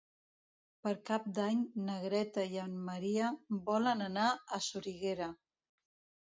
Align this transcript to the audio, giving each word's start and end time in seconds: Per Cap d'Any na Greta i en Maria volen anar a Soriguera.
Per 0.85 0.93
Cap 1.09 1.27
d'Any 1.39 1.59
na 1.89 1.97
Greta 2.05 2.45
i 2.55 2.57
en 2.63 2.73
Maria 2.87 3.27
volen 3.69 4.03
anar 4.07 4.27
a 4.33 4.61
Soriguera. 4.71 5.29